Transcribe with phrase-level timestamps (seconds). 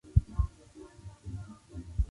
[0.03, 1.95] Las brácteas son de color morado y son más largas que el cáliz.